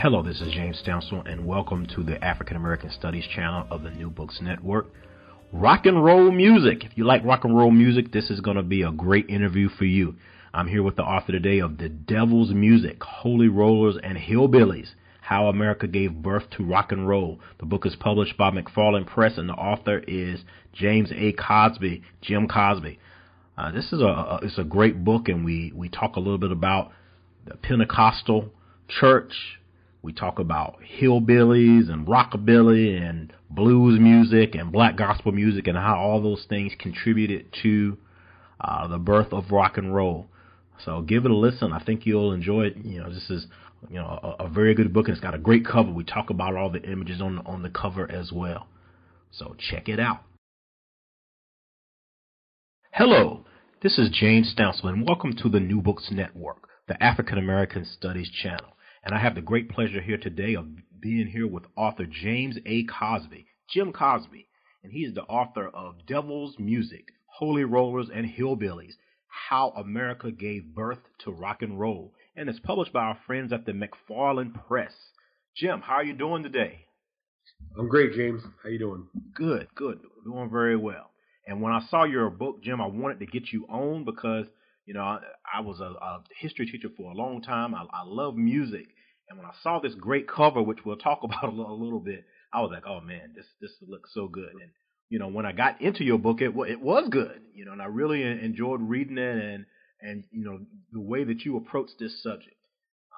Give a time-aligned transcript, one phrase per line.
[0.00, 3.90] Hello, this is James Stansel, and welcome to the African American Studies channel of the
[3.90, 4.86] New Books Network.
[5.52, 6.84] Rock and roll music.
[6.84, 9.68] If you like rock and roll music, this is going to be a great interview
[9.68, 10.14] for you.
[10.54, 14.90] I'm here with the author today of The Devil's Music Holy Rollers and Hillbillies
[15.20, 17.40] How America Gave Birth to Rock and Roll.
[17.58, 21.32] The book is published by McFarland Press, and the author is James A.
[21.32, 23.00] Cosby, Jim Cosby.
[23.58, 26.38] Uh, this is a, a it's a great book, and we we talk a little
[26.38, 26.92] bit about
[27.46, 28.50] the Pentecostal
[28.86, 29.32] church,
[30.02, 35.98] we talk about hillbillies and rockabilly and blues music and black gospel music and how
[35.98, 37.96] all those things contributed to
[38.60, 40.26] uh, the birth of rock and roll.
[40.84, 41.72] So give it a listen.
[41.72, 42.76] I think you'll enjoy it.
[42.76, 43.46] You know, this is
[43.88, 45.90] you know a, a very good book and it's got a great cover.
[45.90, 48.68] We talk about all the images on the, on the cover as well.
[49.32, 50.20] So check it out.
[52.92, 53.44] Hello,
[53.82, 58.30] this is James Stansel and welcome to the New Books Network, the African American Studies
[58.30, 58.74] channel.
[59.04, 60.66] And I have the great pleasure here today of
[61.00, 62.84] being here with author James A.
[62.84, 64.48] Cosby, Jim Cosby.
[64.82, 68.94] And he is the author of Devil's Music, Holy Rollers and Hillbillies
[69.48, 72.12] How America Gave Birth to Rock and Roll.
[72.36, 74.92] And it's published by our friends at the McFarland Press.
[75.56, 76.86] Jim, how are you doing today?
[77.78, 78.42] I'm great, James.
[78.62, 79.06] How you doing?
[79.34, 80.00] Good, good.
[80.24, 81.10] Doing very well.
[81.46, 84.46] And when I saw your book, Jim, I wanted to get you on because,
[84.88, 85.18] you know, I,
[85.58, 87.74] I was a, a, history teacher for a long time.
[87.74, 88.86] I, I love music.
[89.28, 92.00] And when I saw this great cover, which we'll talk about a little, a little
[92.00, 94.52] bit, I was like, oh man, this this looks so good.
[94.52, 94.70] And
[95.10, 97.42] you know, when I got into your book, it it was good.
[97.54, 99.66] You know, and I really enjoyed reading it, and
[100.00, 100.58] and you know
[100.92, 102.56] the way that you approached this subject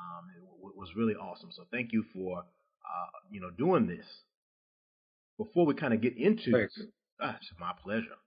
[0.00, 1.50] um, it was really awesome.
[1.53, 4.06] So thank you for uh, you know doing this.
[5.38, 6.78] Before we kind of get into, Thanks.
[7.20, 8.19] ah, it's my pleasure.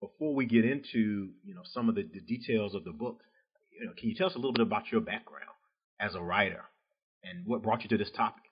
[0.00, 3.20] Before we get into you know some of the, the details of the book,
[3.78, 5.50] you know, can you tell us a little bit about your background
[6.00, 6.64] as a writer?
[7.28, 8.42] and what brought you to this topic?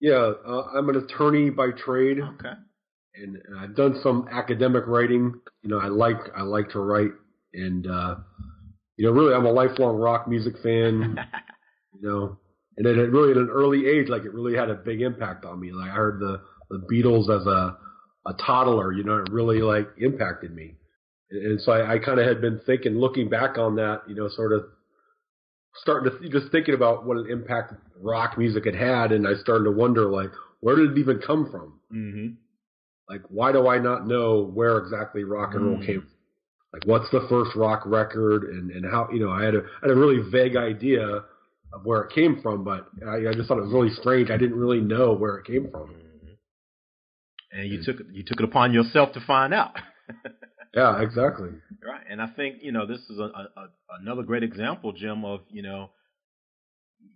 [0.00, 2.18] Yeah, uh, I'm an attorney by trade.
[2.20, 2.52] Okay.
[3.16, 5.34] And, and, I've done some academic writing.
[5.62, 7.10] You know, I like I like to write,
[7.52, 8.16] and uh,
[8.96, 11.18] you know, really, I'm a lifelong rock music fan.
[11.94, 12.38] you know,
[12.76, 15.44] and then it really at an early age, like it really had a big impact
[15.44, 15.72] on me.
[15.72, 17.76] Like I heard the the Beatles as a
[18.26, 18.92] a toddler.
[18.92, 20.74] You know, it really like impacted me.
[21.30, 24.14] And, and so I, I kind of had been thinking, looking back on that, you
[24.14, 24.64] know, sort of
[25.82, 29.34] starting to th- just thinking about what an impact rock music had had, and I
[29.40, 30.30] started to wonder like,
[30.60, 31.80] where did it even come from?
[31.94, 32.34] Mm-hmm.
[33.08, 35.86] Like, why do I not know where exactly rock and roll Mm.
[35.86, 36.00] came?
[36.02, 36.10] from?
[36.72, 39.86] Like, what's the first rock record, and and how you know I had a I
[39.88, 41.02] had a really vague idea
[41.72, 44.30] of where it came from, but I, I just thought it was really strange.
[44.30, 45.94] I didn't really know where it came from.
[47.50, 49.72] And you took you took it upon yourself to find out.
[50.74, 51.48] Yeah, exactly.
[51.82, 53.68] Right, and I think you know this is a, a, a,
[54.00, 55.90] another great example, Jim, of you know,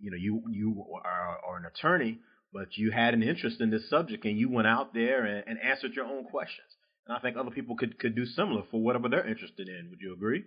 [0.01, 2.19] you know, you you are, are an attorney,
[2.51, 5.59] but you had an interest in this subject, and you went out there and, and
[5.61, 6.67] answered your own questions.
[7.07, 9.89] And I think other people could could do similar for whatever they're interested in.
[9.91, 10.45] Would you agree?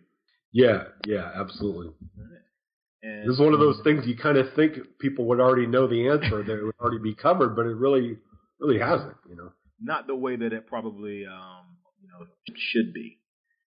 [0.53, 1.93] Yeah, yeah, absolutely.
[3.03, 5.87] And This is one of those things you kind of think people would already know
[5.87, 8.17] the answer, that it would already be covered, but it really,
[8.59, 9.17] really hasn't.
[9.29, 9.53] You know.
[9.81, 12.27] Not the way that it probably um, you know
[12.57, 13.19] should be.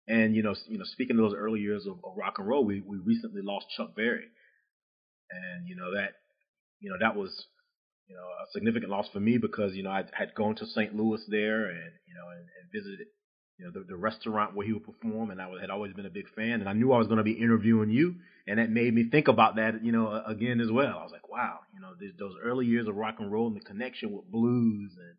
[0.07, 2.65] And you know, you know, speaking of those early years of, of rock and roll,
[2.65, 4.25] we we recently lost Chuck Berry,
[5.29, 6.13] and you know that
[6.79, 7.29] you know that was
[8.07, 10.95] you know a significant loss for me because you know I had gone to St.
[10.95, 13.07] Louis there and you know and, and visited
[13.59, 16.09] you know the, the restaurant where he would perform, and I had always been a
[16.09, 18.15] big fan, and I knew I was going to be interviewing you,
[18.47, 20.97] and that made me think about that you know again as well.
[20.97, 23.61] I was like, wow, you know, those early years of rock and roll and the
[23.61, 25.15] connection with blues and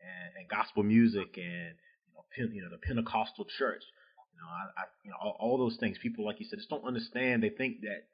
[0.00, 1.74] and, and gospel music and
[2.06, 3.82] you know, Pen, you know the Pentecostal church.
[4.34, 5.98] You know, I, I you know all, all those things.
[6.02, 7.42] People like you said just don't understand.
[7.42, 8.04] They think that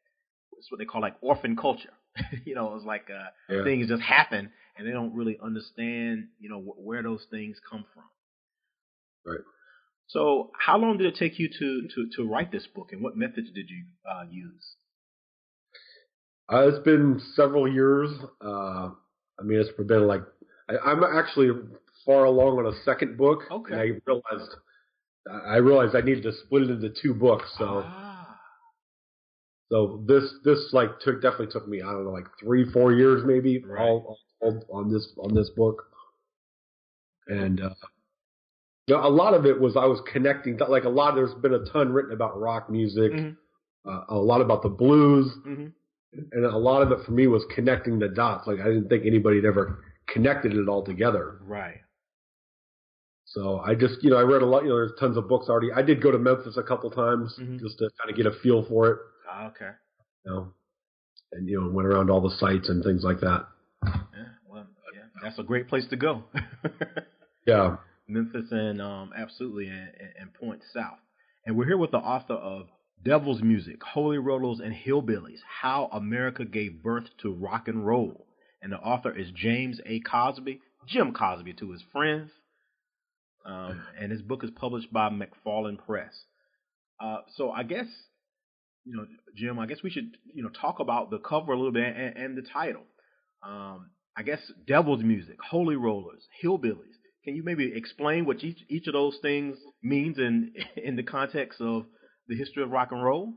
[0.59, 1.93] it's what they call like orphan culture.
[2.45, 3.65] you know, it's like uh, Yeah.
[3.65, 7.85] things just happen and they don't really understand you know wh- where those things come
[7.93, 8.05] from.
[9.27, 9.41] Right.
[10.07, 13.17] So, how long did it take you to to to write this book, and what
[13.17, 14.77] methods did you uh, use?
[16.53, 18.11] Uh, it's been several years.
[18.41, 18.91] Uh,
[19.39, 20.23] I mean, it's been like
[20.69, 21.51] I, I'm actually
[22.05, 23.41] far along on a second book.
[23.51, 23.73] Okay.
[23.73, 24.51] And I realized
[25.47, 27.45] I realized I needed to split it into two books.
[27.59, 28.37] So ah,
[29.71, 33.23] So this this like took definitely took me I don't know like three four years
[33.25, 33.81] maybe Right.
[33.81, 35.85] all, all on this on this book,
[37.29, 37.71] and uh,
[38.87, 41.15] you know, a lot of it was I was connecting like a lot.
[41.15, 43.37] There's been a ton written about rock music, Mhm.
[43.87, 45.73] uh, a lot about the blues, Mhm.
[46.33, 48.47] and a lot of it for me was connecting the dots.
[48.47, 51.39] Like I didn't think anybody had ever connected it all together.
[51.45, 51.81] Right.
[53.27, 54.63] So I just, you know, I read a lot.
[54.63, 55.73] You know, there's tons of books already.
[55.73, 57.59] I did go to Memphis a couple times Mhm.
[57.59, 58.99] just to kind of get a feel for it,
[59.29, 59.71] Ah, okay.
[60.25, 60.53] you know,
[61.33, 63.47] and you know, went around all the sites and things like that.
[63.85, 63.95] Yeah.
[64.47, 66.25] Well, yeah, that's a great place to go.
[67.47, 67.77] Yeah,
[68.09, 70.99] Memphis and um, absolutely and, and- and Point South.
[71.45, 72.69] And we're here with the author of
[73.05, 78.27] Devil's Music, Holy Rollers and Hillbillies: How America Gave Birth to Rock and Roll.
[78.65, 80.01] And the author is James A.
[80.01, 80.59] Cosby,
[80.89, 82.31] Jim Cosby to his friends.
[83.45, 86.15] Um, and his book is published by McFarland Press.
[86.99, 87.85] Uh, so I guess,
[88.87, 89.05] you know,
[89.37, 92.17] Jim, I guess we should, you know, talk about the cover a little bit and,
[92.17, 92.85] and the title.
[93.47, 96.97] Um, I guess Devil's Music, Holy Rollers, Hillbillies.
[97.25, 101.61] Can you maybe explain what each each of those things means in in the context
[101.61, 101.85] of
[102.29, 103.35] the history of rock and roll?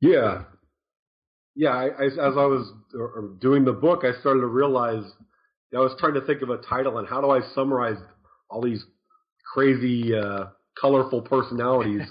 [0.00, 0.42] yeah,
[1.54, 1.70] yeah.
[1.70, 2.72] I, I, as I was
[3.40, 5.04] doing the book, I started to realize
[5.74, 7.98] I was trying to think of a title and how do I summarize
[8.48, 8.84] all these
[9.52, 10.46] crazy, uh,
[10.80, 12.02] colorful personalities,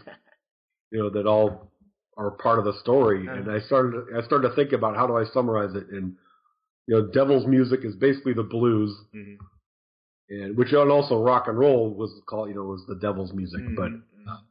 [0.92, 1.72] you know, that all
[2.18, 3.28] are part of the story.
[3.28, 5.88] And I started, I started to think about how do I summarize it.
[5.90, 6.16] And
[6.88, 9.38] you know, Devil's music is basically the blues, Mhm.
[10.30, 13.62] and which and also rock and roll was called, you know, was the Devil's music,
[13.76, 14.02] but Mhm.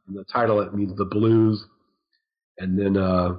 [0.07, 1.65] in the title it means the blues
[2.59, 3.37] and then uh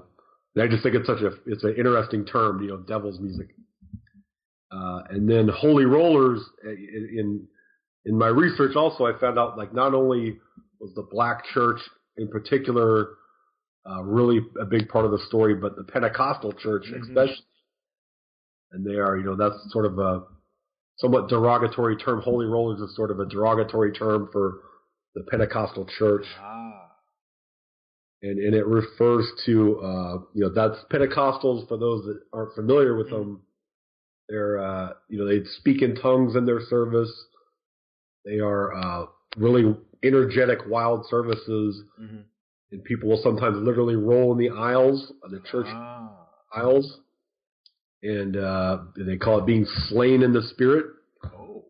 [0.54, 3.48] and i just think it's such a it's an interesting term you know devil's music.
[4.72, 7.46] Uh and then holy rollers uh, in
[8.06, 10.38] in, my research also i found out like not only
[10.80, 11.80] was the black church
[12.16, 13.10] in particular
[13.88, 17.02] uh really a big part of the story but the pentecostal church Mhm.
[17.02, 17.44] especially.
[18.72, 20.22] And they are you know that's sort of a
[20.98, 22.20] somewhat derogatory term.
[22.22, 24.46] Holy rollers is sort of a derogatory term for
[25.14, 26.24] the pentecostal church.
[26.40, 26.63] Ah,
[28.24, 32.96] and and it refers to uh, you know that's Pentecostals for those that aren't familiar
[32.96, 33.42] with them.
[34.28, 37.12] They're uh, you know they speak in tongues in their service.
[38.24, 39.06] They are uh,
[39.36, 42.22] really energetic, wild services, mhm.
[42.72, 46.10] and people will sometimes literally roll in the aisles of the church ah,
[46.56, 47.00] aisles,
[48.02, 50.86] and uh, they call it being slain in the spirit.
[51.24, 51.66] oh,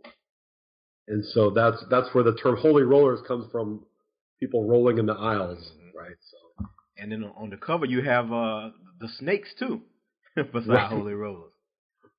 [1.08, 3.84] And so that's that's where the term holy rollers comes from.
[4.38, 5.72] People rolling in the aisles.
[6.96, 8.70] And then on the cover you have uh
[9.00, 9.82] the snakes too,
[10.36, 10.90] beside Right.
[10.90, 11.52] Holy Rollers.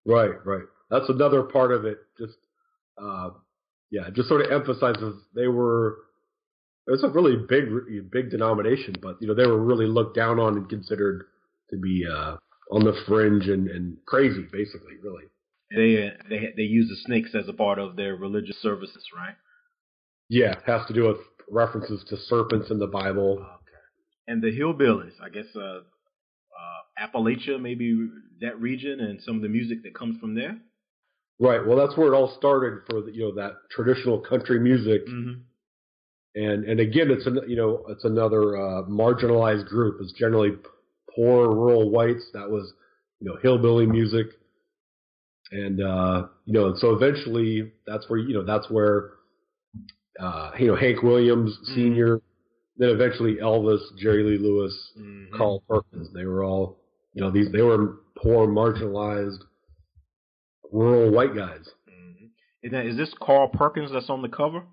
[0.05, 0.65] Right, right.
[0.89, 1.97] That's another part of it.
[2.17, 2.37] Just,
[3.01, 3.31] uh,
[3.89, 5.97] yeah, just sort of emphasizes they were.
[6.87, 10.55] It's a really big, big denomination, but you know they were really looked down on
[10.55, 11.25] and considered
[11.71, 12.37] to be uh,
[12.71, 15.23] on the fringe and, and crazy, basically, really.
[15.71, 19.35] They uh, they they use the snakes as a part of their religious services, right?
[20.29, 21.17] Yeah, it has to do with
[21.49, 23.43] references to serpents in the Bible.
[24.27, 25.81] And the hillbillies, I guess, uh,
[26.57, 28.09] uh, Appalachia, maybe
[28.41, 30.57] that region, and some of the music that comes from there.
[31.39, 31.65] Right.
[31.65, 35.41] Well, that's where it all started for the, you know that traditional country music, Mm-hmm.
[36.35, 39.97] and and again, it's an you know it's another uh, marginalized group.
[40.01, 40.51] It's generally
[41.15, 42.23] poor rural whites.
[42.33, 42.73] That was
[43.19, 44.27] you know hillbilly music,
[45.51, 49.11] and uh, you know and so eventually that's where you know that's where
[50.19, 51.75] uh, you know Hank Williams Mhm.
[51.75, 52.21] Senior,
[52.77, 55.35] then eventually Elvis, Jerry Lee Lewis, Mm-hmm.
[55.37, 56.09] Carl Perkins.
[56.13, 56.77] They were all
[57.13, 59.39] you know these they were poor marginalized
[60.71, 61.67] rural white guys.
[61.89, 62.25] Mm-hmm.
[62.63, 64.63] Is, that, is this Carl Perkins that's on the cover?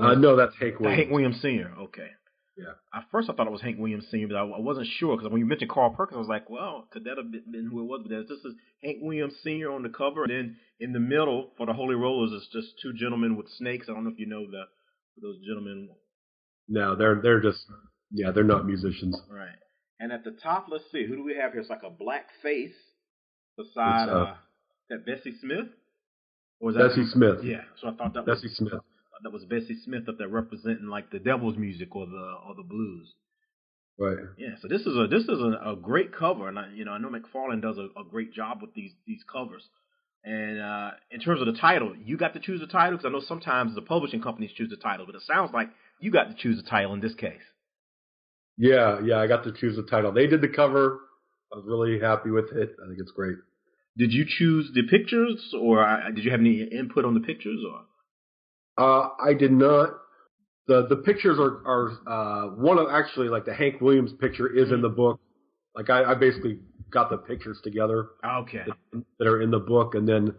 [0.00, 0.98] Uh, no, that's Hank Williams.
[0.98, 1.72] Hank Williams Sr.
[1.78, 2.08] Okay.
[2.56, 2.74] Yeah.
[2.94, 5.30] At first, I thought it was Hank Williams Sr., but I, I wasn't sure because
[5.30, 7.84] when you mentioned Carl Perkins, I was like, well, could that have been, who it
[7.84, 8.02] was?
[8.08, 9.72] But this is Hank Williams Sr.
[9.72, 12.92] on the cover, and then in the middle for the Holy Rollers is just two
[12.92, 13.86] gentlemen with snakes.
[13.88, 14.64] I don't know if you know the
[15.20, 15.88] those gentlemen.
[16.68, 17.64] No, they're they're just
[18.10, 19.20] yeah, they're not musicians.
[19.28, 19.48] Right.
[20.00, 21.60] And at the top, let's see, who do we have here?
[21.60, 22.74] It's like a black face
[23.56, 24.34] beside uh, uh,
[24.90, 25.68] that Bessie Smith.
[26.60, 27.38] Or is that Bessie Smith.
[27.42, 27.62] Yeah.
[27.80, 28.80] So I thought that was Bessie Smith.
[29.22, 32.62] that was Bessie Smith up there representing like the devil's music or the or the
[32.62, 33.12] blues.
[33.98, 34.16] Right.
[34.36, 36.92] Yeah, so this is a this is a, a great cover, and I, you know
[36.92, 39.62] I know McFarland does a, a great job with these these covers.
[40.24, 43.12] And uh, in terms of the title, you got to choose the title because I
[43.12, 45.68] know sometimes the publishing companies choose the title, but it sounds like
[46.00, 47.42] you got to choose the title in this case.
[48.56, 50.12] Yeah, yeah, I got to choose the title.
[50.12, 51.00] They did the cover.
[51.52, 52.76] I was really happy with it.
[52.82, 53.36] I think it's great.
[53.96, 57.60] Did you choose the pictures, or uh, did you have any input on the pictures?
[57.68, 57.84] Or
[58.76, 59.90] Uh, I did not.
[60.66, 64.72] the the pictures are are uh, one of actually like the Hank Williams picture is
[64.72, 65.20] in the book.
[65.76, 66.58] Like I, I basically
[66.90, 68.64] got the pictures together Okay.
[68.66, 70.34] that, that are in the book, and then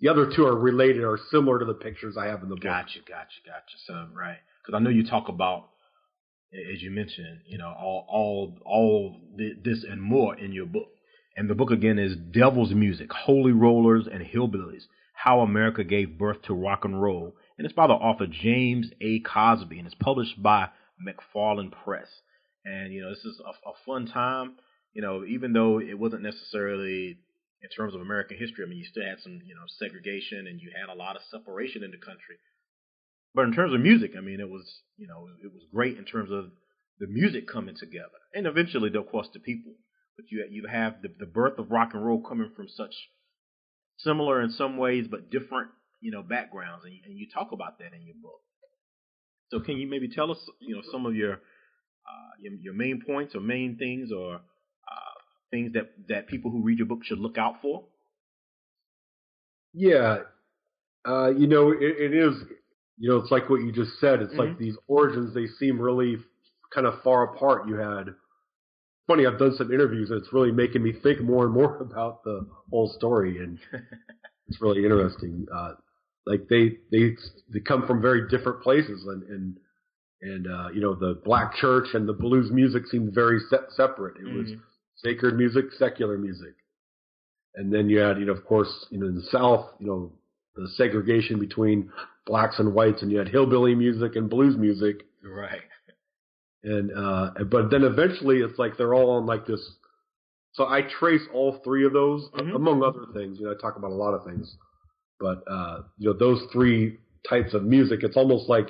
[0.00, 2.64] the other two are related or similar to the pictures I have in the book.
[2.64, 3.76] Gotcha, gotcha, gotcha.
[3.86, 5.70] So right, because I know you talk about,
[6.52, 10.88] as you mentioned, you know, all all all this and more in your book.
[11.36, 16.42] And the book again is Devil's Music: Holy Rollers and Hillbillies: How America Gave Birth
[16.42, 19.20] to Rock and Roll, and it's by the author James A.
[19.20, 20.68] Cosby, and it's published by
[21.04, 22.08] McFarland Press.
[22.64, 24.54] And you know, this is a, a fun time.
[24.92, 27.18] You know, even though it wasn't necessarily
[27.62, 30.60] in terms of American history, I mean, you still had some, you know, segregation and
[30.60, 32.38] you had a lot of separation in the country.
[33.34, 34.64] But in terms of music, I mean, it was,
[34.96, 36.50] you know, it was great in terms of
[36.98, 39.72] the music coming together, and eventually, of course, the people.
[40.16, 42.94] But you you have the the birth of rock and roll coming from such
[43.98, 47.78] similar in some ways, but different, you know, backgrounds, and you, and you talk about
[47.78, 48.40] that in your book.
[49.50, 53.02] So, can you maybe tell us, you know, some of your uh, your, your main
[53.06, 54.40] points or main things or
[55.50, 57.84] things that that people who read your book should look out for?
[59.74, 60.18] Yeah,
[61.06, 62.34] uh, you know, it, it is.
[62.98, 64.20] You know, it's like what you just said.
[64.22, 64.58] It's like Mhm.
[64.58, 66.16] these origins; they seem really
[66.74, 67.68] kind of far apart.
[67.68, 68.14] You had.
[69.06, 72.24] Funny, I've done some interviews, and it's really making me think more and more about
[72.24, 73.58] the whole story, and
[74.48, 75.46] it's really interesting.
[75.54, 75.74] Uh,
[76.26, 77.16] like they they
[77.52, 79.56] they come from very different places, and and
[80.22, 84.16] and uh, you know the black church and the blues music seemed very se- separate.
[84.18, 84.60] It was Mhm.
[85.02, 86.54] Sacred music, secular music,
[87.54, 90.12] and then you had you know of course you know in the South you know
[90.56, 91.90] the segregation between
[92.26, 95.62] blacks and whites, and you had hillbilly music and blues music, Right.
[96.64, 99.60] and uh, but then eventually it's like they're all on like this.
[100.52, 102.56] So I trace all three of those Mhm.
[102.56, 103.38] among other things.
[103.38, 104.56] You know, I talk about a lot of things,
[105.20, 108.02] but uh, you know those three types of music.
[108.02, 108.68] It's almost like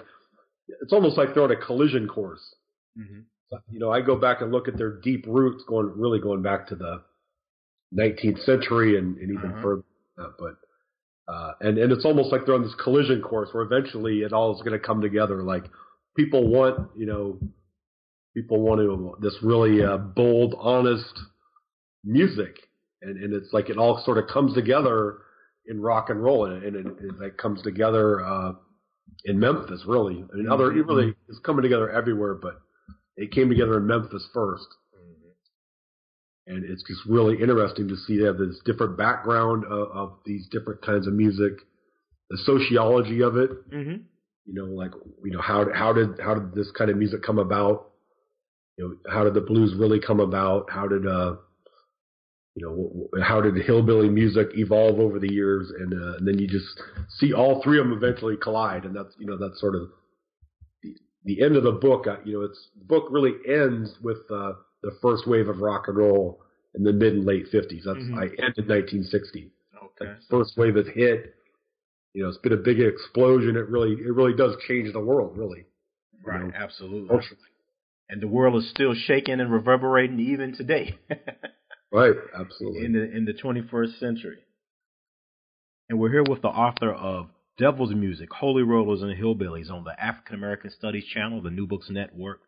[0.82, 2.54] it's almost like they're on a collision course.
[2.96, 3.20] hmm
[3.70, 6.66] You know, I go back and look at their deep roots, going really going back
[6.68, 7.02] to the
[7.94, 9.62] 19th century and, and even Uh-huh.
[9.62, 9.84] further.
[10.16, 14.20] that, But uh, and and it's almost like they're on this collision course where eventually
[14.22, 15.42] it all is going to come together.
[15.42, 15.64] Like
[16.16, 17.38] people want, you know,
[18.34, 21.12] people want to this really uh, bold, honest
[22.04, 22.56] music,
[23.02, 25.18] and and it's like it all sort of comes together
[25.66, 28.52] in rock and roll, and, and it, it, it comes together uh,
[29.24, 29.82] in Memphis.
[29.86, 32.60] Really, I mean, other it really it's coming together everywhere, but
[33.18, 34.66] it came together in Memphis first
[36.48, 40.80] and it's just really interesting to see that this different background of, of these different
[40.82, 41.52] kinds of music,
[42.30, 43.50] the sociology of it.
[43.70, 43.96] hmm
[44.46, 47.38] You know, like you know how how did how did this kind of music come
[47.38, 47.90] about?
[48.78, 50.70] You know, how did the blues really come about?
[50.70, 51.36] How did uh,
[52.54, 55.70] you know, how did the hillbilly music evolve over the years?
[55.78, 56.80] And uh, and then you just
[57.18, 59.90] see all three of them eventually collide, and that's you know that's sort of
[61.24, 62.06] the, end of the book.
[62.06, 65.84] Uh, you know, it's the book really ends with uh, the first wave of rock
[65.88, 66.40] and roll
[66.74, 67.84] in the mid and late fifties.
[67.86, 68.16] That's Mhm.
[68.18, 69.50] I ended 1960.
[70.00, 70.14] Okay.
[70.30, 71.34] First wave has hit.
[72.14, 73.56] You know, it's been a big explosion.
[73.56, 75.64] It really it really does change the world, really.
[76.24, 76.42] Right.
[76.42, 77.08] know, Absolutely.
[77.08, 77.42] culturally.
[78.10, 80.98] And the world is still shaking and reverberating even today.
[81.90, 82.84] Right, absolutely.
[82.84, 84.40] in the in the 21st century.
[85.88, 90.00] And we're here with the author of Devil's Music, Holy Rollers and Hillbillies on the
[90.00, 92.40] African American Studies channel, the New Books Network,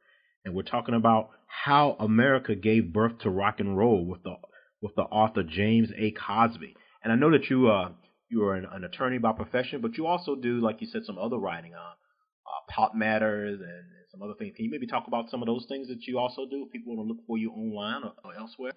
[0.45, 4.37] and we're talking about how America gave birth to rock and roll with the
[4.81, 6.13] with the author James A.
[6.13, 6.77] Cosby.
[7.03, 7.91] And I know that you uh
[8.29, 11.19] you are an, an attorney by profession, but you also do, like you said, some
[11.19, 14.55] other writing on uh, pop matters and some other things.
[14.55, 16.65] Can you maybe talk about some of those things that you also do?
[16.67, 18.73] If people want to look for you online or, or elsewhere.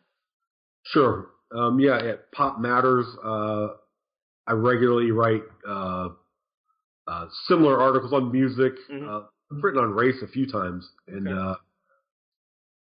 [0.86, 1.28] Sure.
[1.56, 3.68] Um, yeah, at Pop Matters, uh,
[4.48, 6.10] I regularly write uh,
[7.08, 8.74] uh, similar articles on music.
[8.90, 9.08] Mhm.
[9.08, 11.38] Uh, I've written on race a few times, and Okay.
[11.38, 11.56] uh,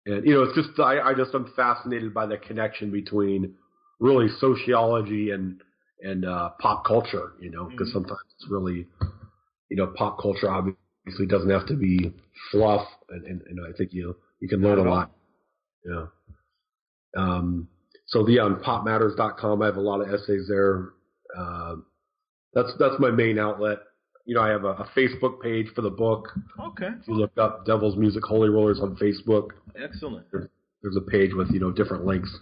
[0.06, 3.54] and you know, it's just I, I just I'm fascinated by the connection between
[4.00, 5.60] really sociology and
[6.02, 7.32] and uh, pop culture.
[7.40, 7.92] You know, because Mhm.
[7.94, 8.86] sometimes it's really
[9.70, 12.12] you know pop culture obviously doesn't have to be
[12.50, 15.10] fluff, and, and, and I think you you can learn a lot.
[15.84, 16.06] Yeah.
[17.16, 17.68] Um,
[18.06, 20.90] so yeah, on popmatters.com, I have a lot of essays there.
[21.36, 21.76] Uh,
[22.52, 23.78] that's that's my main outlet.
[24.26, 26.28] You know, I have a, a Facebook page for the book.
[26.58, 26.88] Okay.
[27.00, 29.50] If you look up Devil's Music Holy Rollers on Facebook,
[29.80, 30.26] Excellent.
[30.32, 32.34] there's a page with you know different links.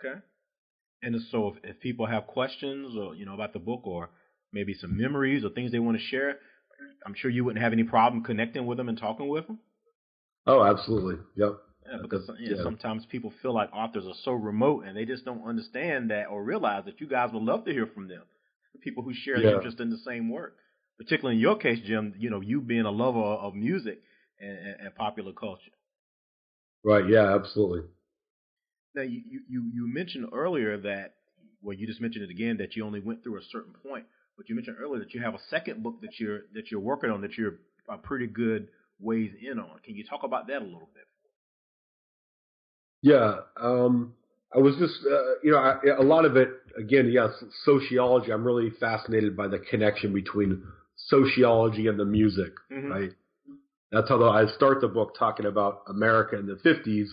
[0.00, 0.18] Okay.
[1.04, 4.10] And so, if, if people have questions, or you know, about the book, or
[4.52, 6.38] maybe some memories or things they want to share,
[7.06, 9.58] I'm sure you wouldn't have any problem connecting with them and talking with them.
[10.46, 11.16] Oh, absolutely.
[11.36, 11.52] Yep.
[11.86, 12.62] Yeah, because yeah, Yeah.
[12.62, 16.42] sometimes people feel like authors are so remote and they just don't understand that or
[16.42, 18.22] realize that you guys would love to hear from them.
[18.82, 19.54] People who share Yeah.
[19.56, 20.56] interest in the same work.
[20.98, 24.02] Particularly in your case, Jim, you know, you being a lover of music
[24.40, 25.72] and, and, and popular culture.
[26.84, 27.08] Right.
[27.08, 27.34] Yeah.
[27.34, 27.82] Absolutely.
[28.94, 31.14] Now, you, you, you mentioned earlier that,
[31.62, 34.04] well, you just mentioned it again that you only went through a certain point,
[34.36, 37.10] but you mentioned earlier that you have a second book that you're that you're working
[37.10, 37.54] on that you're
[37.88, 38.68] a pretty good
[39.00, 39.78] ways in on.
[39.84, 41.04] Can you talk about that a little bit?
[43.02, 43.36] Yeah.
[43.60, 44.14] Um,
[44.54, 47.30] I was just, uh, you know, I, a lot of it, again, yes,
[47.64, 48.32] sociology.
[48.32, 50.62] I'm really fascinated by the connection between
[51.12, 52.90] sociology and the music, mm-hmm.
[52.90, 53.10] right?
[53.90, 57.08] That's how I start the book talking about America in the 50s.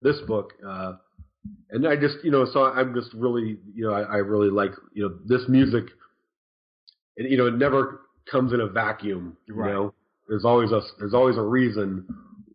[0.00, 0.94] This book, uh,
[1.70, 4.72] and I just, you know, so I'm just really, you know, I, I really like,
[4.94, 5.84] you know, this music.
[7.18, 9.36] And, you know, it never comes in a vacuum.
[9.48, 9.68] Right.
[9.68, 9.94] You know,
[10.28, 12.06] there's always a there's always a reason.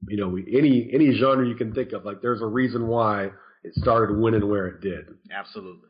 [0.07, 3.29] You know, any any genre you can think of, like there's a reason why
[3.63, 5.05] it started when and where it did.
[5.31, 5.88] Absolutely.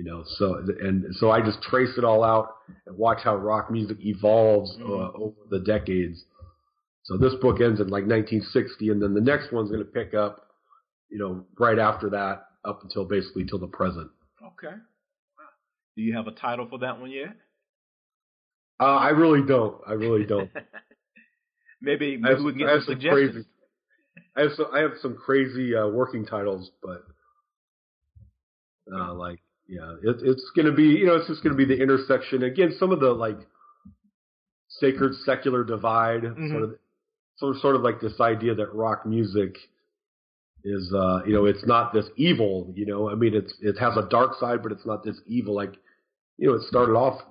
[0.00, 2.54] You know, so and so I just trace it all out
[2.86, 4.90] and watch how rock music evolves mm-hmm.
[4.90, 6.24] uh, over the decades.
[7.02, 10.14] So this book ends in like 1960, and then the next one's going to pick
[10.14, 10.46] up,
[11.10, 14.10] you know, right after that up until basically till the present.
[14.42, 14.74] Okay.
[15.96, 17.36] Do you have a title for that one yet?
[18.80, 19.82] Uh, I really don't.
[19.86, 20.48] I really don't.
[21.82, 23.32] maybe maybe have, we can get some suggestions.
[23.34, 23.46] Crazy,
[24.38, 27.02] I have some I have some crazy uh, working titles, but
[28.90, 29.40] uh, like
[29.70, 32.74] yeah, it, it's gonna be you know it's just gonna be the intersection again.
[32.76, 33.38] Some of the like
[34.68, 36.50] sacred secular divide, mm-hmm.
[36.50, 36.70] sort of
[37.36, 39.56] sort of, sort of like this idea that rock music
[40.64, 43.96] is uh you know it's not this evil you know I mean it's it has
[43.96, 45.74] a dark side, but it's not this evil like
[46.36, 47.22] you know it started off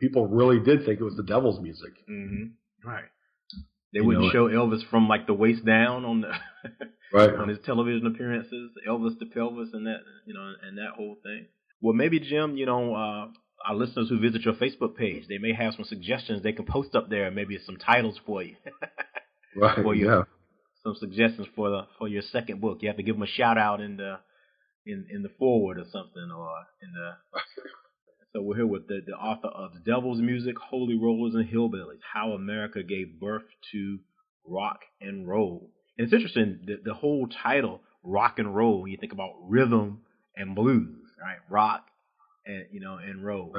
[0.00, 1.92] people really did think it was the devil's music.
[2.10, 2.88] Mm-hmm.
[2.88, 3.04] Right.
[3.92, 6.32] They you wouldn't know, show Elvis from like the waist down on the
[7.12, 11.16] right on his television appearances, Elvis to pelvis, and that you know, and that whole
[11.22, 11.48] thing.
[11.82, 13.26] Well, maybe Jim, you know, uh,
[13.68, 16.94] our listeners who visit your Facebook page, they may have some suggestions they can post
[16.94, 18.56] up there, maybe some titles for you.
[19.56, 19.82] right.
[19.82, 20.22] For your, yeah.
[20.84, 22.78] Some suggestions for the for your second book.
[22.80, 24.18] You have to give them a shout out in the
[24.86, 26.50] in in the forward or something, or
[26.82, 27.40] in the
[28.32, 32.00] So we're here with the, the author of The Devil's Music, Holy Rollers and Hillbillies,
[32.14, 33.42] How America Gave Birth
[33.72, 33.98] to
[34.46, 35.68] Rock and Roll.
[35.98, 40.00] And it's interesting, the, the whole title, rock and roll, you think about rhythm
[40.34, 41.38] and blues, right?
[41.48, 41.84] Rock
[42.46, 43.54] and, you know, and roll.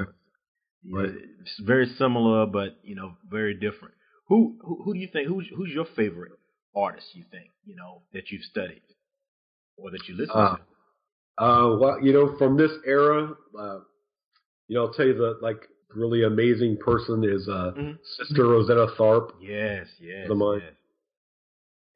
[0.90, 1.10] Right.
[1.40, 3.94] It's very similar, but, you know, very different.
[4.28, 6.32] Who, who, who do you think, who's, who's your favorite
[6.76, 8.82] artist, you think, you know, that you've studied
[9.78, 10.62] or that you listen uh, to?
[11.42, 13.78] Uh, well, you know, from this era, uh,
[14.68, 17.92] you know, I'll tell you the like really amazing person is uh, mm-hmm.
[18.18, 19.32] Sister Rosetta Tharpe.
[19.40, 20.60] Yes, yes, the mine.
[20.62, 20.72] Yes.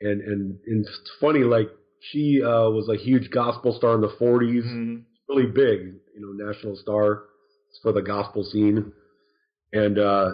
[0.01, 1.69] And and and it's funny, like
[2.01, 4.97] she uh, was a huge gospel star in the 40s, mm-hmm.
[5.29, 7.25] Really big, you know, national star
[7.83, 8.93] for the gospel scene,
[9.73, 10.31] and uh,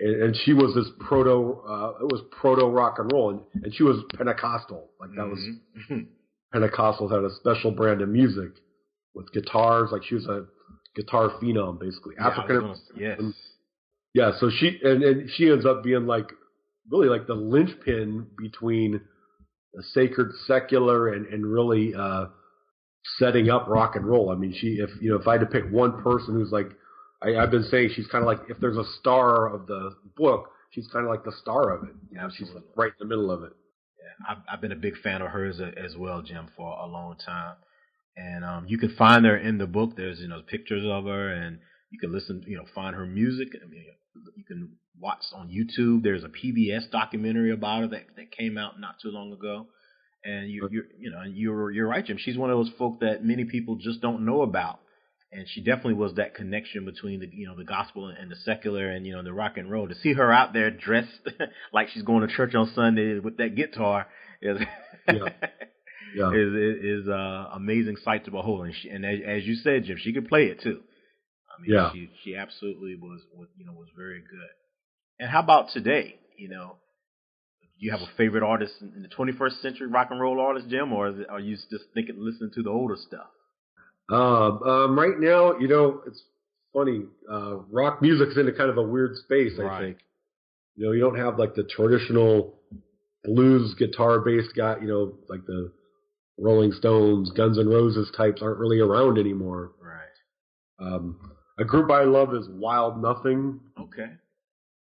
[0.00, 3.74] and, and she was this proto, uh, it was proto rock and roll, and, and
[3.74, 5.94] she was Pentecostal, like that mm-hmm.
[5.94, 6.06] was
[6.54, 8.52] Pentecostals had a special brand of music
[9.14, 10.46] with guitars, like she was a
[10.94, 12.74] guitar phenom, basically yeah, African.
[12.96, 13.20] Yes.
[14.14, 16.30] Yeah, so she and, and she ends up being like
[16.90, 19.00] really like the linchpin between
[19.72, 22.26] the sacred secular and and really uh
[23.18, 24.30] setting up rock and roll.
[24.30, 26.68] I mean, she if you know if I had to pick one person who's like
[27.22, 30.50] I, I've been saying she's kind of like if there's a star of the book,
[30.70, 31.94] she's kind of like the star of it.
[32.10, 33.52] You know, she's right in the middle of it.
[33.98, 37.16] Yeah, I've, I've been a big fan of hers as well, Jim, for a long
[37.24, 37.56] time
[38.16, 39.96] and um, you can find her in the book.
[39.96, 41.58] There's you know pictures of her, and
[41.90, 43.48] you can listen, you know, find her music.
[43.62, 43.84] I mean,
[44.36, 46.02] you can watch on YouTube.
[46.02, 49.66] There's a PBS documentary about her that that came out not too long ago.
[50.24, 52.16] And you you you know you're you're right, Jim.
[52.18, 54.80] She's one of those folk that many people just don't know about.
[55.30, 58.88] And she definitely was that connection between the you know the gospel and the secular
[58.88, 59.88] and you know the rock and roll.
[59.88, 61.10] To see her out there dressed
[61.72, 64.06] like she's going to church on Sunday with that guitar
[64.40, 64.60] is
[65.08, 65.14] yeah.
[66.14, 66.30] yeah.
[66.34, 68.66] is is, uh, amazing sight to behold.
[68.66, 70.80] And, she, and as, as, you said, Jim, she could play it too.
[71.50, 71.90] I mean, yeah.
[71.92, 74.50] she she absolutely was, was you know was very good.
[75.18, 76.16] And how about today?
[76.38, 76.76] You know,
[77.84, 81.08] you have a favorite artist in the 21st century rock and roll artist, Jim, or
[81.08, 83.26] it, are you just thinking listening to the older stuff?
[84.10, 86.22] Um, um, right now, you know, it's
[86.72, 87.02] funny.
[87.30, 89.52] Uh, rock music's in a kind of a weird space.
[89.60, 89.98] I think.
[90.76, 92.54] You know, you don't have like the traditional
[93.22, 94.76] blues guitar based guy.
[94.80, 95.70] You know, like the
[96.38, 99.72] Rolling Stones, Guns N' Roses types aren't really around anymore.
[99.78, 100.86] Right.
[100.86, 101.20] Um,
[101.58, 103.60] a group I love is Wild Nothing.
[103.78, 104.10] Okay.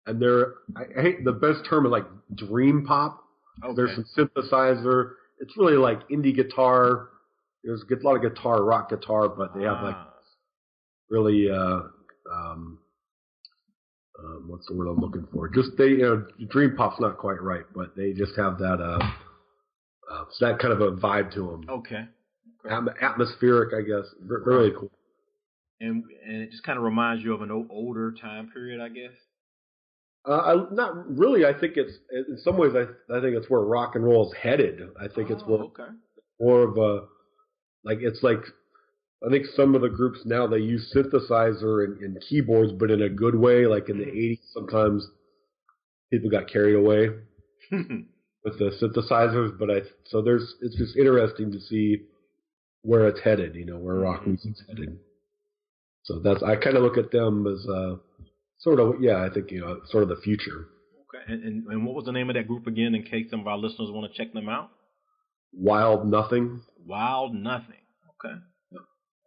[0.07, 3.25] And they're I, hate the best term is like dream pop.
[3.65, 3.75] Okay.
[3.75, 5.13] There's some synthesizer.
[5.41, 7.09] It's really like indie guitar.
[7.65, 10.13] There's a lot of guitar, rock guitar, but they have like ah.
[11.11, 11.81] really uh,
[12.33, 12.79] um,
[14.19, 15.49] um, what's the word I'm looking for?
[15.49, 19.05] Just they, you know, dream pop's not quite right, but they just have that, uh,
[20.11, 21.67] uh that kind of a vibe to them.
[21.69, 22.05] Okay.
[22.65, 22.75] okay.
[22.75, 24.07] At- atmospheric, I guess.
[24.31, 24.91] R- really cool.
[25.81, 29.13] And and it just kind of reminds you of an older time period, I guess.
[30.29, 31.45] Uh, I, not really.
[31.45, 32.73] I think it's in some ways.
[32.75, 32.83] I
[33.15, 34.81] I think it's where rock and roll is headed.
[35.01, 35.85] I think oh, it's more, okay.
[36.41, 37.07] more of a
[37.85, 38.41] like it's like
[39.25, 43.03] I think some of the groups now they use synthesizer and, and keyboards, but in
[43.03, 43.67] a good way.
[43.67, 44.45] Like in the '80s, mm-hmm.
[44.53, 45.07] sometimes
[46.11, 47.11] people got carried away
[47.71, 49.57] with the synthesizers.
[49.57, 52.03] But I so there's it's just interesting to see
[52.83, 53.55] where it's headed.
[53.55, 54.31] You know where rock mm-hmm.
[54.31, 54.99] music's headed.
[56.03, 57.97] So that's I kind of look at them as uh,
[58.59, 60.67] sort of yeah I think you know sort of the future.
[61.09, 62.95] Okay, and, and and what was the name of that group again?
[62.95, 64.71] In case some of our listeners want to check them out.
[65.53, 66.63] Wild Nothing.
[66.85, 67.83] Wild Nothing.
[68.25, 68.37] Okay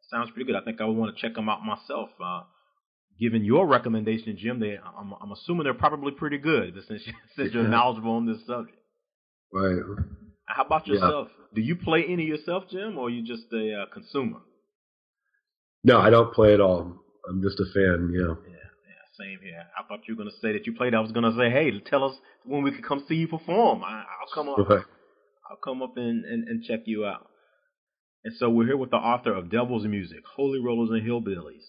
[0.10, 0.60] sounds pretty good.
[0.60, 2.10] I think I would want to check them out myself.
[2.24, 2.42] Uh,
[3.20, 7.04] given your recommendation, Jim, they I'm, I'm assuming they're probably pretty good since,
[7.36, 8.78] since you're knowledgeable on this subject.
[9.54, 9.80] Right.
[10.48, 11.30] How about yourself?
[11.32, 11.46] Yeah.
[11.56, 14.40] Do you play any yourself, Jim, or are you just a uh, consumer?
[15.84, 16.94] No, I don't play at all.
[17.28, 18.12] I'm just a fan.
[18.14, 18.36] Yeah.
[18.48, 18.59] Yeah.
[19.20, 19.66] Same here.
[19.78, 20.94] I thought you were going to say that you played.
[20.94, 23.84] I was going to say, hey, tell us when we can come see you perform.
[23.84, 24.58] I, will come up.
[24.70, 24.86] Right.
[25.50, 27.28] I'll come up and, and, and check you out.
[28.24, 31.66] And so we're here with the author of Devil's Music, Holy Rollers and Hillbillies,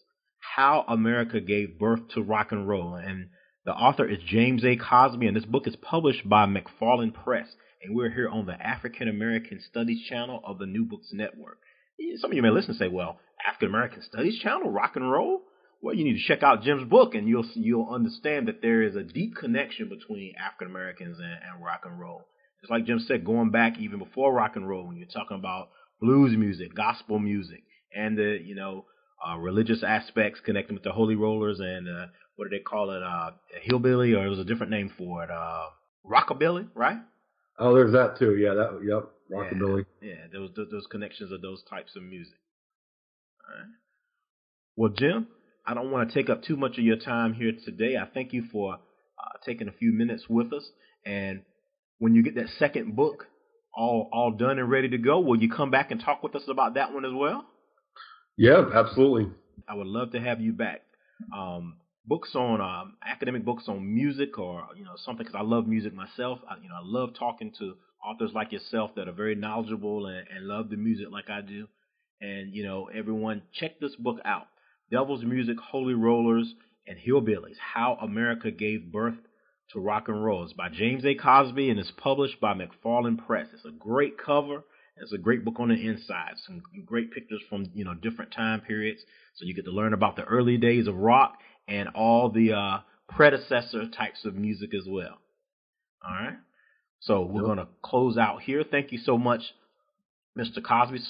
[0.57, 2.95] How America Gave Birth to Rock and Roll.
[2.95, 3.31] And
[3.65, 4.77] the author is James A.
[4.77, 7.49] Cosby, and this book is published by McFarland Press.
[7.83, 11.59] And we're here on the African American Studies channel of the New Books Network.
[12.19, 15.43] Some of you may listen and say, well, African American Studies channel, rock and roll?
[15.83, 18.97] Well, you need to check out Jim's book and you'll you'll understand that there is
[18.97, 22.27] a deep connection between African Americans and, and rock and roll.
[22.63, 25.71] It's like Jim said, going back even before rock and roll, when you're talking about
[26.01, 27.63] blues music, gospel music,
[27.95, 28.85] and the you know
[29.27, 33.03] uh, religious aspects connecting with the Holy Rollers and uh, what do they call it?
[33.03, 35.31] Uh, hillbilly, or it was a different name for it.
[35.31, 35.67] Uh,
[36.07, 36.99] rockabilly, right?
[37.59, 38.37] Oh, there's that too.
[38.37, 39.85] Yeah, that yep, rockabilly.
[40.01, 42.39] Yeah, yeah those, those those connections of those types of music.
[43.49, 43.71] All right.
[44.77, 45.27] Well, Jim,
[45.71, 47.97] I don't want to take up too much of your time here today.
[47.97, 50.69] I thank you for uh, taking a few minutes with us.
[51.07, 51.43] And
[51.99, 53.27] when you get that second book
[53.73, 56.43] all all done and ready to go, will you come back and talk with us
[56.49, 57.45] about that one as well?
[58.37, 59.31] Yeah, absolutely.
[59.69, 60.81] I would love to have you back.
[61.33, 65.69] Um, books on um, academic books on music or you know something because I love
[65.69, 66.41] music myself.
[66.51, 70.27] I, you know I love talking to authors like yourself that are very knowledgeable and,
[70.35, 71.69] and love the music like I do.
[72.21, 74.49] And you know everyone check this book out:
[74.91, 76.55] Devil's Music, Holy Rollers,
[76.87, 79.19] and Hillbillies: How America Gave Birth
[79.73, 80.45] to Rock and Roll.
[80.45, 81.15] It's by James A.
[81.15, 83.47] Cosby and it's published by McFarland Press.
[83.55, 84.65] It's a great cover.
[84.97, 86.33] It's a great book on the inside.
[86.47, 89.01] Some great pictures from you know different time periods,
[89.35, 92.79] so you get to learn about the early days of rock and all the uh,
[93.09, 95.19] predecessor types of music as well.
[96.05, 96.37] All right.
[97.01, 98.63] So we're going to close out here.
[98.69, 99.41] Thank you so much,
[100.39, 100.63] Mr.
[100.63, 101.01] Cosby,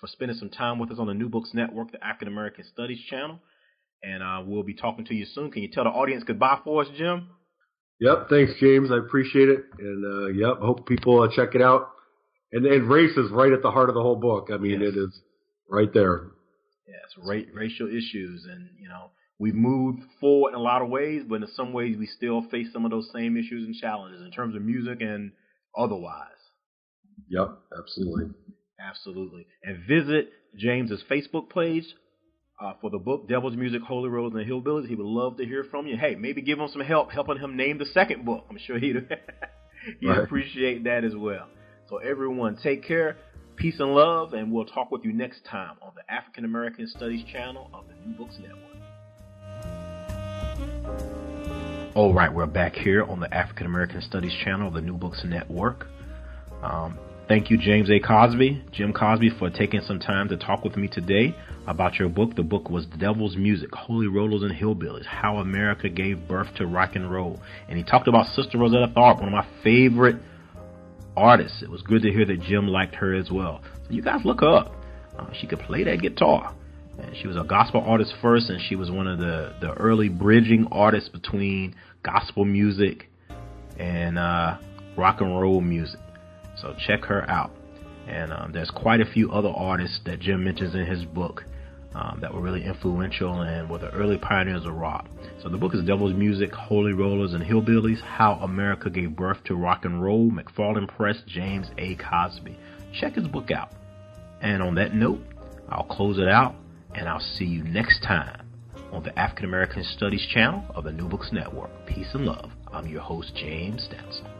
[0.00, 3.00] for spending some time with us on the New Books Network, the African American Studies
[3.10, 3.40] channel.
[4.02, 5.50] And uh, we'll be talking to you soon.
[5.50, 7.28] Can you tell the audience goodbye for us, Jim?
[8.00, 8.28] Yep.
[8.28, 8.90] Thanks, James.
[8.92, 9.64] I appreciate it.
[9.78, 11.90] And uh, yep, hope people uh, check it out.
[12.52, 14.48] And, and race is right at the heart of the whole book.
[14.52, 14.92] I mean, yes.
[14.92, 15.20] it is
[15.68, 16.28] right there.
[16.86, 21.22] Yes, ra- racial issues, and you know, we've moved forward in a lot of ways,
[21.26, 24.30] but in some ways, we still face some of those same issues and challenges in
[24.30, 25.32] terms of music and
[25.76, 26.28] otherwise.
[27.28, 28.34] Yep, absolutely.
[28.78, 29.46] Absolutely.
[29.62, 31.84] And visit James's Facebook page,
[32.60, 34.88] uh, for the book Devil's Music, Holy Rollers, and Hillbillies.
[34.88, 35.96] He would love to hear from you.
[35.96, 38.44] Hey, maybe give him some help helping him name the second book.
[38.48, 38.96] I'm sure he'd,
[40.00, 40.18] he'd right.
[40.20, 41.48] appreciate that as well.
[41.88, 43.16] So, everyone, take care,
[43.56, 47.24] peace and love, and we'll talk with you next time on the African American Studies
[47.30, 48.60] channel of the New Books Network.
[51.94, 55.22] All right, we're back here on the African American Studies channel of the New Books
[55.24, 55.86] Network.
[56.62, 57.98] Um, Thank you, James A.
[58.00, 61.34] Cosby, Jim Cosby, for taking some time to talk with me today
[61.66, 62.36] about your book.
[62.36, 66.96] The book was Devil's Music, Holy Rollers and Hillbillies, How America Gave Birth to Rock
[66.96, 67.40] and Roll.
[67.66, 70.16] And he talked about Sister Rosetta Tharpe, one of my favorite
[71.16, 71.62] artists.
[71.62, 73.62] It was good to hear that Jim liked her as well.
[73.86, 74.74] So you guys look her up.
[75.18, 76.54] Uh, she could play that guitar.
[76.98, 80.10] And she was a gospel artist first, and she was one of the, the early
[80.10, 83.08] bridging artists between gospel music
[83.78, 84.58] and uh,
[84.98, 85.98] rock and roll music.
[86.60, 87.50] So check her out.
[88.06, 91.44] And um, there's quite a few other artists that Jim mentions in his book
[91.94, 95.06] um, that were really influential and were the early pioneers of rock.
[95.42, 99.54] So the book is Devil's Music, Holy Rollers, and Hillbillies How America Gave Birth to
[99.54, 101.94] Rock and Roll, McFarland Press, James A.
[101.96, 102.58] Cosby.
[103.00, 103.70] Check his book out.
[104.40, 105.20] And on that note,
[105.68, 106.54] I'll close it out
[106.94, 108.46] and I'll see you next time
[108.92, 111.70] on the African American Studies channel of the New Books Network.
[111.86, 112.50] Peace and love.
[112.72, 114.33] I'm your host, James Stansel.